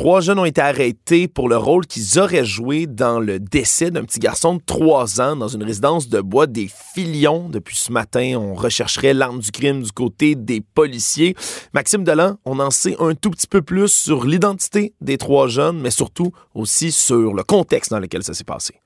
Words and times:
Trois 0.00 0.22
jeunes 0.22 0.38
ont 0.38 0.46
été 0.46 0.62
arrêtés 0.62 1.28
pour 1.28 1.46
le 1.50 1.58
rôle 1.58 1.84
qu'ils 1.84 2.18
auraient 2.18 2.46
joué 2.46 2.86
dans 2.86 3.20
le 3.20 3.38
décès 3.38 3.90
d'un 3.90 4.02
petit 4.02 4.18
garçon 4.18 4.54
de 4.54 4.62
trois 4.64 5.20
ans 5.20 5.36
dans 5.36 5.48
une 5.48 5.62
résidence 5.62 6.08
de 6.08 6.22
bois 6.22 6.46
des 6.46 6.68
Filions. 6.94 7.50
Depuis 7.50 7.76
ce 7.76 7.92
matin, 7.92 8.32
on 8.38 8.54
rechercherait 8.54 9.12
l'arme 9.12 9.40
du 9.40 9.50
crime 9.50 9.82
du 9.82 9.92
côté 9.92 10.36
des 10.36 10.62
policiers. 10.62 11.34
Maxime 11.74 12.02
Delan, 12.02 12.38
on 12.46 12.60
en 12.60 12.70
sait 12.70 12.96
un 12.98 13.14
tout 13.14 13.28
petit 13.28 13.46
peu 13.46 13.60
plus 13.60 13.92
sur 13.92 14.24
l'identité 14.24 14.94
des 15.02 15.18
trois 15.18 15.48
jeunes, 15.48 15.78
mais 15.78 15.90
surtout 15.90 16.32
aussi 16.54 16.92
sur 16.92 17.34
le 17.34 17.42
contexte 17.42 17.90
dans 17.90 18.00
lequel 18.00 18.22
ça 18.22 18.32
s'est 18.32 18.42
passé. 18.42 18.80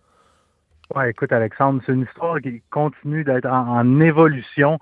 Écoute, 1.09 1.31
Alexandre, 1.31 1.81
c'est 1.87 1.93
une 1.93 2.03
histoire 2.03 2.41
qui 2.41 2.61
continue 2.73 3.23
d'être 3.23 3.47
en, 3.47 4.01
évolution. 4.01 4.81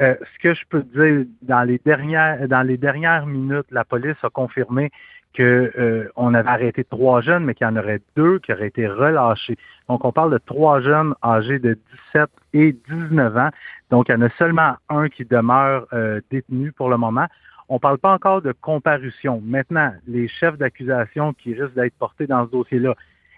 Euh, 0.00 0.16
ce 0.20 0.42
que 0.42 0.54
je 0.54 0.62
peux 0.68 0.82
te 0.82 0.98
dire, 0.98 1.26
dans 1.42 1.62
les 1.62 1.80
dernières, 1.84 2.48
dans 2.48 2.62
les 2.62 2.76
dernières 2.76 3.26
minutes, 3.26 3.66
la 3.70 3.84
police 3.84 4.16
a 4.22 4.30
confirmé 4.30 4.90
qu'on 5.36 5.42
euh, 5.42 6.08
avait 6.16 6.48
arrêté 6.48 6.84
trois 6.84 7.20
jeunes, 7.20 7.44
mais 7.44 7.54
qu'il 7.54 7.66
y 7.66 7.70
en 7.70 7.76
aurait 7.76 8.00
deux 8.16 8.38
qui 8.38 8.52
auraient 8.52 8.68
été 8.68 8.86
relâchés. 8.86 9.56
Donc, 9.88 10.04
on 10.04 10.12
parle 10.12 10.32
de 10.32 10.38
trois 10.38 10.80
jeunes 10.80 11.14
âgés 11.24 11.58
de 11.58 11.78
17 12.14 12.28
et 12.54 12.76
19 12.88 13.36
ans. 13.36 13.50
Donc, 13.90 14.08
il 14.08 14.12
y 14.12 14.14
en 14.14 14.22
a 14.22 14.30
seulement 14.30 14.74
un 14.88 15.08
qui 15.08 15.24
demeure 15.24 15.86
euh, 15.92 16.20
détenu 16.30 16.72
pour 16.72 16.88
le 16.88 16.96
moment. 16.96 17.26
On 17.68 17.74
ne 17.74 17.80
parle 17.80 17.98
pas 17.98 18.12
encore 18.12 18.42
de 18.42 18.52
comparution. 18.52 19.42
Maintenant, 19.44 19.92
les 20.06 20.28
chefs 20.28 20.58
d'accusation 20.58 21.32
qui 21.32 21.54
risquent 21.54 21.74
d'être 21.74 21.94
portés 21.98 22.26
dans 22.26 22.46
ce 22.46 22.50
dossier-là, 22.50 22.94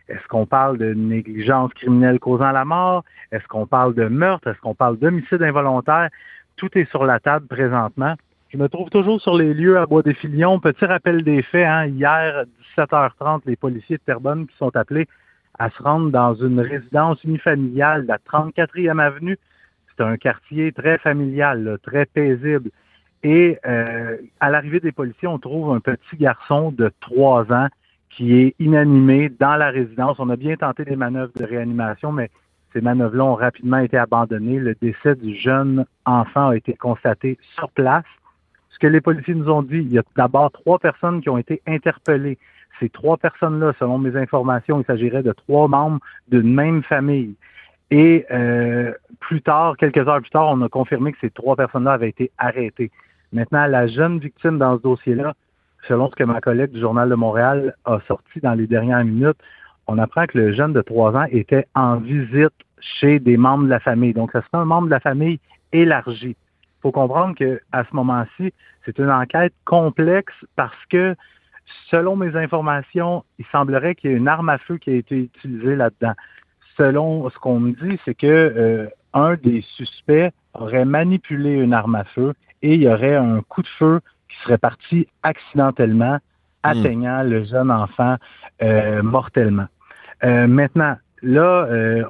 est-ce 0.09 0.27
qu'on 0.29 0.47
parle 0.47 0.79
de 0.79 0.95
négligence 0.95 1.73
criminelle 1.75 2.21
causant 2.21 2.53
la 2.53 2.65
mort? 2.65 3.05
Est-ce 3.33 3.47
qu'on 3.49 3.67
parle 3.67 3.95
de 3.95 4.07
meurtre? 4.07 4.49
Est-ce 4.49 4.61
qu'on 4.61 4.75
parle 4.75 4.99
d'homicide 4.99 5.43
involontaire? 5.43 6.11
Tout 6.57 6.77
est 6.79 6.89
sur 6.91 7.05
la 7.05 7.21
table 7.21 7.47
présentement. 7.47 8.15
Je 8.49 8.57
me 8.57 8.69
trouve 8.69 8.89
toujours 8.89 9.21
sur 9.21 9.37
les 9.37 9.53
lieux 9.53 9.79
à 9.79 9.87
Bois-des-Filions. 9.87 10.61
Petit 10.61 10.87
rappel 10.87 11.23
des 11.23 11.43
faits, 11.43 11.67
hein, 11.67 11.87
hier, 11.87 12.45
17h30, 12.77 13.43
les 13.45 13.57
policiers 13.57 13.97
de 13.99 14.03
Terrebonne 14.03 14.47
qui 14.47 14.57
sont 14.57 14.75
appelés 14.75 15.07
à 15.59 15.69
se 15.71 15.83
rendre 15.83 16.11
dans 16.11 16.35
une 16.35 16.61
résidence 16.61 17.23
unifamiliale, 17.25 18.07
la 18.07 18.19
34e 18.19 18.99
avenue. 18.99 19.39
C'est 19.89 20.03
un 20.05 20.17
quartier 20.17 20.73
très 20.73 20.99
familial, 20.99 21.79
très 21.83 22.07
paisible. 22.07 22.71
Et 23.23 23.59
euh, 23.67 24.17
à 24.41 24.51
l'arrivée 24.51 24.81
des 24.81 24.93
policiers, 24.93 25.29
on 25.29 25.39
trouve 25.39 25.75
un 25.75 25.81
petit 25.81 26.17
garçon 26.17 26.71
de 26.71 26.91
3 27.01 27.53
ans 27.53 27.69
qui 28.11 28.35
est 28.35 28.55
inanimé 28.59 29.29
dans 29.29 29.57
la 29.57 29.71
résidence. 29.71 30.17
On 30.19 30.31
a 30.31 30.37
bien 30.37 30.57
tenté 30.57 30.85
des 30.85 30.97
manœuvres 30.97 31.33
de 31.37 31.45
réanimation, 31.45 32.13
mais 32.13 32.31
ces 32.77 32.83
manœuvres-là 32.83 33.25
ont 33.25 33.35
rapidement 33.35 33.79
été 33.79 33.97
abandonnées. 33.97 34.59
Le 34.59 34.75
décès 34.75 35.15
du 35.15 35.35
jeune 35.35 35.87
enfant 36.05 36.51
a 36.51 36.57
été 36.57 36.75
constaté 36.75 37.39
sur 37.55 37.71
place. 37.71 38.05
Ce 38.69 38.79
que 38.79 38.87
les 38.87 39.01
policiers 39.01 39.35
nous 39.35 39.49
ont 39.49 39.63
dit, 39.63 39.79
il 39.79 39.93
y 39.93 39.99
a 39.99 40.03
d'abord 40.15 40.53
trois 40.53 40.79
personnes 40.79 41.23
qui 41.23 41.31
ont 41.31 41.39
été 41.39 41.63
interpellées. 41.67 42.37
Ces 42.79 42.91
trois 42.91 43.17
personnes-là, 43.17 43.73
selon 43.79 43.97
mes 43.97 44.15
informations, 44.15 44.79
il 44.79 44.85
s'agirait 44.85 45.23
de 45.23 45.33
trois 45.33 45.69
membres 45.69 46.01
d'une 46.29 46.53
même 46.53 46.83
famille. 46.83 47.35
Et 47.91 48.27
euh, 48.31 48.93
plus 49.21 49.41
tard, 49.41 49.79
quelques 49.79 50.07
heures 50.07 50.21
plus 50.21 50.31
tard, 50.31 50.49
on 50.51 50.61
a 50.61 50.69
confirmé 50.69 51.13
que 51.13 51.19
ces 51.23 51.31
trois 51.31 51.57
personnes-là 51.57 51.93
avaient 51.93 52.11
été 52.11 52.31
arrêtées. 52.37 52.91
Maintenant, 53.33 53.65
la 53.67 53.87
jeune 53.87 54.19
victime 54.19 54.59
dans 54.59 54.77
ce 54.77 54.83
dossier-là, 54.83 55.33
selon 55.89 56.11
ce 56.11 56.17
que 56.17 56.25
ma 56.25 56.43
collègue 56.43 56.73
du 56.73 56.81
Journal 56.81 57.09
de 57.09 57.15
Montréal 57.15 57.75
a 57.87 58.01
sorti 58.07 58.41
dans 58.41 58.53
les 58.53 58.67
dernières 58.67 59.05
minutes, 59.05 59.39
on 59.87 59.97
apprend 59.97 60.27
que 60.27 60.37
le 60.37 60.53
jeune 60.53 60.75
de 60.75 60.83
trois 60.83 61.15
ans 61.17 61.27
était 61.31 61.67
en 61.75 61.97
visite 61.97 62.53
chez 62.81 63.19
des 63.19 63.37
membres 63.37 63.65
de 63.65 63.71
la 63.71 63.81
famille. 63.81 64.13
Donc, 64.13 64.33
ça 64.33 64.43
serait 64.43 64.63
un 64.63 64.65
membre 64.65 64.87
de 64.87 64.93
la 64.93 65.01
famille 65.01 65.41
élargi. 65.73 66.31
Il 66.31 66.83
faut 66.83 66.93
comprendre 66.93 67.35
qu'à 67.35 67.85
ce 67.85 67.97
moment-ci, 67.97 68.53
c'est 68.85 68.99
une 68.99 69.11
enquête 69.11 69.55
complexe 69.65 70.35
parce 70.55 70.85
que, 70.91 71.17
selon 71.91 72.17
mes 72.17 72.37
informations, 72.37 73.25
il 73.39 73.47
semblerait 73.51 73.95
qu'il 73.95 74.11
y 74.11 74.15
ait 74.15 74.17
une 74.17 74.29
arme 74.29 74.49
à 74.49 74.59
feu 74.59 74.79
qui 74.79 74.91
a 74.91 74.95
été 74.95 75.17
utilisée 75.17 75.77
là-dedans. 75.77 76.15
Selon 76.77 77.29
ce 77.31 77.39
qu'on 77.39 77.61
me 77.61 77.73
dit, 77.73 77.99
c'est 78.05 78.15
que 78.15 78.27
euh, 78.27 78.87
un 79.15 79.35
des 79.35 79.63
suspects 79.77 80.31
aurait 80.55 80.85
manipulé 80.85 81.55
une 81.55 81.73
arme 81.73 81.95
à 81.95 82.05
feu 82.05 82.35
et 82.63 82.75
il 82.75 82.83
y 82.83 82.89
aurait 82.89 83.17
un 83.17 83.41
coup 83.43 83.63
de 83.63 83.69
feu 83.79 84.01
qui 84.29 84.37
serait 84.43 84.59
parti 84.59 85.09
accidentellement, 85.23 86.19
atteignant 86.63 87.23
le 87.23 87.45
jeune 87.45 87.71
enfant 87.71 88.17
euh, 88.63 89.03
mortellement. 89.03 89.67
Euh, 90.25 90.47
maintenant, 90.47 90.97
là, 91.27 91.67
euh, 91.67 92.05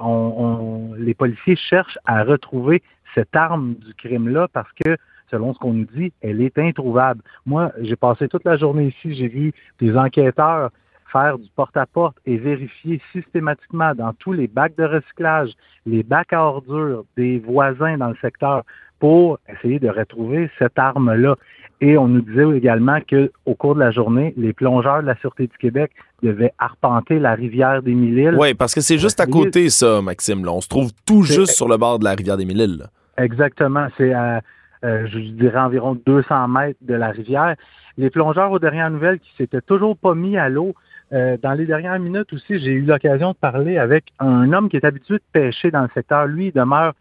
les 0.97 1.13
policiers 1.13 1.55
cherchent 1.55 1.97
à 2.05 2.23
retrouver 2.23 2.83
cette 3.15 3.35
arme 3.35 3.73
du 3.75 3.93
crime-là 3.95 4.47
parce 4.53 4.71
que, 4.73 4.95
selon 5.31 5.53
ce 5.53 5.59
qu'on 5.59 5.73
nous 5.73 5.87
dit, 5.93 6.13
elle 6.21 6.41
est 6.41 6.57
introuvable. 6.59 7.21
Moi, 7.45 7.71
j'ai 7.81 7.95
passé 7.95 8.27
toute 8.27 8.45
la 8.45 8.57
journée 8.57 8.87
ici, 8.87 9.15
j'ai 9.15 9.27
vu 9.27 9.53
des 9.79 9.97
enquêteurs 9.97 10.69
faire 11.17 11.37
du 11.37 11.49
porte-à-porte 11.55 12.17
et 12.25 12.37
vérifier 12.37 13.01
systématiquement 13.11 13.93
dans 13.95 14.13
tous 14.13 14.33
les 14.33 14.47
bacs 14.47 14.75
de 14.77 14.83
recyclage, 14.83 15.51
les 15.85 16.03
bacs 16.03 16.33
à 16.33 16.43
ordures 16.43 17.05
des 17.15 17.39
voisins 17.39 17.97
dans 17.97 18.09
le 18.09 18.17
secteur 18.21 18.63
pour 18.99 19.39
essayer 19.47 19.79
de 19.79 19.89
retrouver 19.89 20.49
cette 20.59 20.77
arme-là. 20.77 21.35
Et 21.79 21.97
on 21.97 22.07
nous 22.07 22.21
disait 22.21 22.57
également 22.57 22.99
qu'au 23.01 23.53
cours 23.53 23.75
de 23.75 23.79
la 23.79 23.91
journée, 23.91 24.33
les 24.35 24.51
plongeurs 24.51 25.03
de 25.03 25.07
la 25.07 25.15
Sûreté 25.17 25.45
du 25.45 25.57
Québec 25.57 25.91
devaient 26.23 26.53
arpenter 26.57 27.19
la 27.19 27.35
rivière 27.35 27.83
des 27.83 27.93
Mille-Îles. 27.93 28.35
Oui, 28.39 28.55
parce 28.55 28.73
que 28.73 28.81
c'est 28.81 28.97
juste 28.97 29.19
à 29.19 29.27
côté, 29.27 29.69
ça, 29.69 30.01
Maxime. 30.01 30.43
Là. 30.43 30.53
On 30.53 30.61
se 30.61 30.67
trouve 30.67 30.91
tout 31.05 31.21
juste 31.21 31.51
sur 31.51 31.67
le 31.67 31.77
bord 31.77 31.99
de 31.99 32.05
la 32.05 32.15
rivière 32.15 32.37
des 32.37 32.45
Mille-Îles. 32.45 32.87
Exactement. 33.17 33.87
C'est 33.97 34.11
à, 34.11 34.41
euh, 34.83 35.05
je 35.07 35.19
dirais, 35.19 35.59
environ 35.59 35.95
200 36.05 36.47
mètres 36.47 36.79
de 36.81 36.95
la 36.95 37.09
rivière. 37.09 37.55
Les 37.97 38.09
plongeurs, 38.09 38.51
aux 38.51 38.59
dernières 38.59 38.89
nouvelles, 38.89 39.19
qui 39.19 39.29
s'étaient 39.37 39.61
toujours 39.61 39.97
pas 39.97 40.15
mis 40.15 40.35
à 40.35 40.49
l'eau, 40.49 40.73
euh, 41.13 41.37
dans 41.41 41.53
les 41.53 41.65
dernières 41.65 41.99
minutes 41.99 42.33
aussi, 42.33 42.59
j'ai 42.59 42.71
eu 42.71 42.81
l'occasion 42.81 43.31
de 43.31 43.37
parler 43.37 43.77
avec 43.77 44.05
un 44.19 44.51
homme 44.51 44.69
qui 44.69 44.75
est 44.75 44.85
habitué 44.85 45.15
de 45.15 45.23
pêcher 45.31 45.71
dans 45.71 45.83
le 45.83 45.89
secteur. 45.93 46.25
Lui, 46.25 46.47
il 46.47 46.53
demeure 46.53 46.93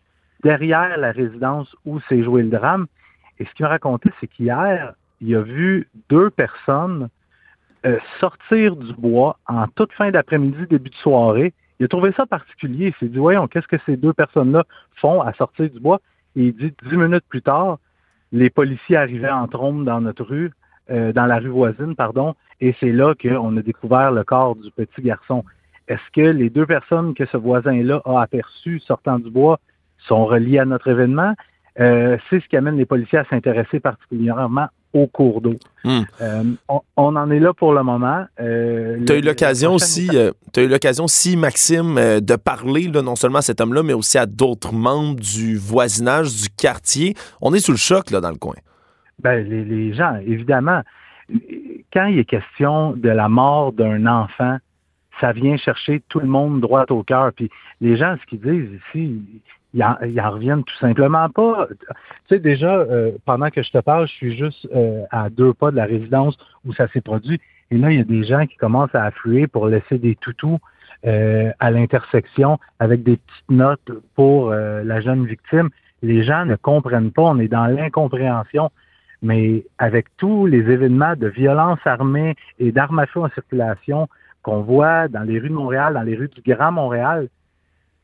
derrière 0.43 0.97
la 0.97 1.13
résidence 1.13 1.75
où 1.85 2.01
s'est 2.09 2.23
joué 2.23 2.43
le 2.43 2.51
drame. 2.51 2.87
Et 3.39 3.45
ce 3.45 3.51
qu'il 3.55 3.65
m'a 3.65 3.71
raconté, 3.71 4.11
c'est 4.21 4.29
qu'hier, 4.29 4.95
il 5.21 5.35
a 5.35 5.43
vu 5.43 5.89
deux 6.09 6.31
personnes 6.31 7.09
euh, 7.85 7.99
sortir 8.21 8.77
du 8.77 8.93
bois 8.95 9.39
en 9.47 9.67
toute 9.69 9.93
fin 9.93 10.11
d'après-midi, 10.11 10.67
début 10.69 10.91
de 10.91 10.95
soirée. 10.97 11.53
Il 11.79 11.85
a 11.85 11.89
trouvé 11.89 12.13
ça 12.17 12.27
particulier. 12.27 12.89
Il 12.89 12.95
s'est 12.99 13.13
dit, 13.13 13.19
voyons, 13.19 13.49
qu'est-ce 13.49 13.69
que 13.69 13.77
ces 13.87 13.97
deux 13.97 14.13
personnes-là 14.13 14.65
font 14.97 15.21
à 15.21 15.33
sortir 15.35 15.69
du 15.69 15.81
bois? 15.81 16.01
Et 16.37 16.47
il 16.47 16.57
dit, 16.57 16.73
dix 16.89 16.97
minutes 16.97 17.25
plus 17.29 17.43
tard, 17.43 17.79
les 18.33 18.51
policiers 18.51 18.97
arrivaient 18.97 19.31
en 19.31 19.47
trombe 19.47 19.85
dans 19.85 20.01
notre 20.01 20.25
rue, 20.25 20.53
euh, 20.91 21.13
dans 21.13 21.27
la 21.27 21.39
rue 21.39 21.49
voisine, 21.49 21.95
pardon, 21.97 22.35
et 22.61 22.75
c'est 22.81 22.93
là 22.93 23.15
qu'on 23.15 23.57
a 23.57 23.63
découvert 23.63 24.13
le 24.13 24.25
corps 24.25 24.57
du 24.57 24.71
petit 24.71 25.03
garçon. 25.03 25.45
Est-ce 25.89 26.11
que 26.13 26.29
les 26.29 26.51
deux 26.51 26.67
personnes 26.67 27.15
que 27.15 27.27
ce 27.27 27.37
voisin-là 27.37 28.03
a 28.05 28.21
aperçues 28.21 28.81
sortant 28.81 29.19
du 29.19 29.31
bois 29.31 29.59
sont 30.09 30.27
reliées 30.27 30.59
à 30.59 30.65
notre 30.65 30.89
événement? 30.89 31.35
Euh, 31.79 32.17
c'est 32.29 32.41
ce 32.41 32.49
qui 32.49 32.57
amène 32.57 32.77
les 32.77 32.87
policiers 32.87 33.19
à 33.19 33.25
s'intéresser 33.25 33.81
particulièrement 33.81 34.67
au 34.95 35.07
cours 35.07 35.43
d'eau. 35.43 35.57
Hmm. 35.85 36.03
Euh, 36.23 36.43
on, 36.97 37.17
en 37.17 37.31
est 37.31 37.39
là 37.39 37.53
pour 37.53 37.75
le 37.75 37.83
moment. 37.83 38.25
Euh, 38.41 39.05
tu 39.05 39.13
as 39.13 39.17
eu 39.17 39.21
l'occasion 39.21 39.75
aussi, 39.75 40.09
as 40.17 40.61
eu 40.61 40.69
l'occasion 40.69 41.05
aussi, 41.05 41.37
Maxime, 41.37 41.97
de 42.21 42.37
parler 42.37 42.89
non 42.89 43.15
seulement 43.15 43.39
à 43.39 43.43
cet 43.43 43.61
homme-là, 43.61 43.83
mais 43.83 43.93
aussi 43.93 44.17
à 44.17 44.25
d'autres 44.25 44.73
membres 44.73 45.21
du 45.21 45.59
voisinage, 45.59 46.35
du 46.35 46.49
quartier. 46.49 47.15
On 47.43 47.53
est 47.53 47.61
sous 47.61 47.73
le 47.73 47.77
choc 47.77 48.11
là, 48.11 48.21
dans 48.21 48.31
le 48.31 48.39
coin. 48.39 48.55
Ben, 49.23 49.49
les, 49.49 49.65
les 49.65 49.95
gens, 49.95 50.17
évidemment, 50.27 50.83
quand 51.93 52.07
il 52.07 52.19
est 52.19 52.25
question 52.25 52.93
de 52.93 53.09
la 53.09 53.29
mort 53.29 53.73
d'un 53.73 54.07
enfant, 54.07 54.59
ça 55.21 55.33
vient 55.33 55.57
chercher 55.57 56.03
tout 56.09 56.21
le 56.21 56.27
monde 56.27 56.61
droit 56.61 56.85
au 56.91 57.03
cœur. 57.03 57.33
Puis 57.33 57.51
les 57.81 57.97
gens, 57.97 58.17
ce 58.21 58.27
qu'ils 58.27 58.41
disent 58.41 58.81
ici, 58.89 59.23
ils 59.75 59.83
en, 59.83 60.31
reviennent 60.31 60.65
tout 60.65 60.77
simplement 60.77 61.29
pas. 61.31 61.69
Tu 61.69 61.77
sais, 62.29 62.39
déjà, 62.39 62.77
euh, 62.77 63.13
pendant 63.25 63.51
que 63.51 63.63
je 63.63 63.71
te 63.71 63.79
parle, 63.79 64.07
je 64.07 64.13
suis 64.13 64.37
juste 64.37 64.69
euh, 64.75 65.03
à 65.11 65.31
deux 65.31 65.53
pas 65.53 65.71
de 65.71 65.77
la 65.77 65.85
résidence 65.85 66.37
où 66.65 66.73
ça 66.73 66.89
s'est 66.89 67.01
produit. 67.01 67.41
Et 67.71 67.79
là, 67.79 67.91
il 67.91 67.99
y 67.99 68.01
a 68.01 68.05
des 68.05 68.25
gens 68.25 68.47
qui 68.47 68.57
commencent 68.57 68.95
à 68.95 69.05
affluer 69.05 69.47
pour 69.47 69.67
laisser 69.67 69.99
des 69.99 70.15
toutous 70.17 70.59
euh, 71.07 71.51
à 71.59 71.71
l'intersection 71.71 72.59
avec 72.79 73.03
des 73.03 73.17
petites 73.17 73.51
notes 73.51 73.91
pour 74.15 74.51
la 74.51 75.01
jeune 75.01 75.27
victime. 75.27 75.71
Les 76.03 76.23
gens 76.23 76.45
ne 76.45 76.57
comprennent 76.57 77.11
pas. 77.11 77.23
On 77.23 77.39
est 77.39 77.49
dans 77.49 77.67
l'incompréhension. 77.67 78.71
Mais 79.27 79.65
avec 79.79 80.07
tous 80.19 80.47
les 80.47 80.71
événements 80.71 81.17
de 81.17 81.27
violence 81.27 81.81
armée 81.85 82.37
et 82.61 82.71
d'armes 82.71 83.01
à 83.01 83.07
feu 83.07 83.19
en 83.19 83.29
circulation 83.31 84.07
qu'on 84.43 84.63
voit 84.63 85.09
dans 85.09 85.23
les 85.23 85.41
rues 85.41 85.49
de 85.49 85.55
Montréal, 85.55 85.95
dans 85.95 86.03
les 86.03 86.15
rues 86.15 86.29
du 86.29 86.43
Grand 86.43 86.71
Montréal, 86.71 87.29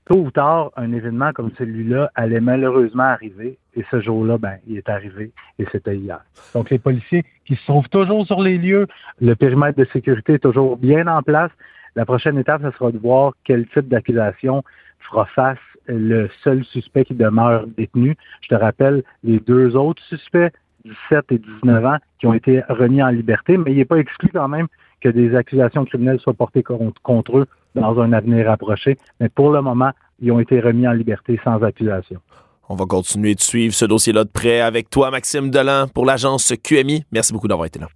tôt 0.07 0.17
ou 0.17 0.33
tard, 0.33 0.73
un 0.77 0.93
événement 0.93 1.33
comme 1.33 1.53
celui-là 1.57 2.11
allait 2.17 2.41
malheureusement 2.41 3.05
arriver. 3.05 3.57
Et 3.77 3.85
ce 3.89 4.01
jour-là, 4.01 4.37
ben, 4.37 4.57
il 4.67 4.77
est 4.79 4.89
arrivé 4.89 5.31
et 5.61 5.67
c'était 5.71 5.97
hier. 5.97 6.19
Donc, 6.55 6.71
les 6.71 6.81
policiers 6.81 7.25
qui 7.47 7.55
se 7.55 7.65
trouvent 7.67 7.89
toujours 7.89 8.27
sur 8.27 8.43
les 8.43 8.59
lieux, 8.59 8.89
le 9.21 9.37
périmètre 9.37 9.79
de 9.79 9.87
sécurité 9.93 10.35
est 10.35 10.41
toujours 10.41 10.77
bien 10.77 11.07
en 11.07 11.23
place. 11.23 11.53
La 11.95 12.05
prochaine 12.05 12.37
étape, 12.37 12.63
ce 12.65 12.77
sera 12.77 12.91
de 12.91 12.99
voir 12.99 13.35
quel 13.45 13.69
type 13.69 13.87
d'accusation 13.87 14.65
fera 14.99 15.27
face 15.27 15.59
le 15.87 16.29
seul 16.43 16.65
suspect 16.65 17.05
qui 17.05 17.15
demeure 17.15 17.69
détenu. 17.69 18.17
Je 18.41 18.49
te 18.49 18.57
rappelle, 18.57 19.05
les 19.23 19.39
deux 19.39 19.77
autres 19.77 20.03
suspects 20.03 20.53
17 20.85 21.33
et 21.33 21.39
19 21.39 21.85
ans 21.85 21.97
qui 22.19 22.27
ont 22.27 22.35
été 22.35 22.63
remis 22.69 23.03
en 23.03 23.09
liberté, 23.09 23.57
mais 23.57 23.73
il 23.73 23.77
n'est 23.79 23.85
pas 23.85 23.99
exclu 23.99 24.31
quand 24.33 24.49
même 24.49 24.67
que 25.01 25.09
des 25.09 25.35
accusations 25.35 25.85
criminelles 25.85 26.21
soient 26.21 26.35
portées 26.35 26.63
contre 26.63 27.39
eux 27.39 27.47
dans 27.75 28.01
un 28.01 28.13
avenir 28.13 28.51
approché. 28.51 28.99
Mais 29.21 29.29
pour 29.29 29.51
le 29.51 29.61
moment, 29.63 29.91
ils 30.21 30.31
ont 30.31 30.41
été 30.41 30.61
remis 30.61 30.87
en 30.87 30.93
liberté 30.93 31.41
sans 31.45 31.63
accusation. 31.63 32.21
On 32.69 32.77
va 32.77 32.87
continuer 32.87 33.35
de 33.35 33.41
suivre 33.41 33.75
ce 33.75 33.85
dossier-là 33.85 34.25
de 34.25 34.31
près 34.31 34.61
avec 34.61 34.89
toi, 34.89 35.11
Maxime 35.11 35.51
Delan, 35.51 35.89
pour 35.89 36.07
l'agence 36.07 36.53
QMI. 36.63 37.05
Merci 37.11 37.33
beaucoup 37.33 37.49
d'avoir 37.49 37.67
été 37.67 37.79
là. 37.79 37.89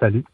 Salut. 0.00 0.24